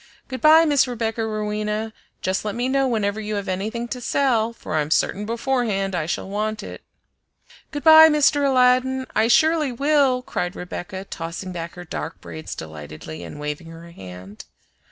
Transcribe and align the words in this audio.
Good 0.27 0.41
by 0.41 0.65
Miss 0.65 0.87
Rebecca 0.87 1.23
Rowena! 1.23 1.93
Just 2.23 2.43
let 2.43 2.55
me 2.55 2.67
know 2.67 2.87
whenever 2.87 3.21
you 3.21 3.35
have 3.35 3.47
anything 3.47 3.87
to 3.89 4.01
sell, 4.01 4.51
for 4.51 4.73
I'm 4.73 4.89
certain 4.89 5.27
beforehand 5.27 5.93
I 5.93 6.07
shall 6.07 6.27
want 6.27 6.63
it." 6.63 6.81
"Good 7.69 7.83
by, 7.83 8.09
Mr. 8.09 8.43
Aladdin! 8.49 9.05
I 9.15 9.27
surely 9.27 9.71
will!" 9.71 10.23
cried 10.23 10.55
Rebecca, 10.55 11.05
tossing 11.05 11.51
back 11.51 11.75
her 11.75 11.85
dark 11.85 12.19
braids 12.19 12.55
delightedly 12.55 13.21
and 13.21 13.39
waving 13.39 13.67
her 13.67 13.91
hand. 13.91 14.45